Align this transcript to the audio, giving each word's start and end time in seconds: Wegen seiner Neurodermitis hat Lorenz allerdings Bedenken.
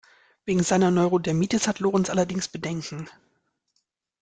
Wegen 0.45 0.63
seiner 0.63 0.89
Neurodermitis 0.89 1.67
hat 1.67 1.77
Lorenz 1.77 2.09
allerdings 2.09 2.47
Bedenken. 2.47 3.07